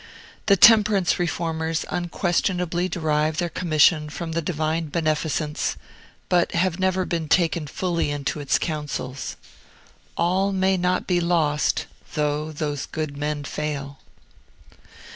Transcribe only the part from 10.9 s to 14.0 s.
be lost, though those good men fail.